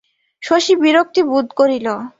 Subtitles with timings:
[0.43, 1.87] শশী বিরক্তি বোধ করিল।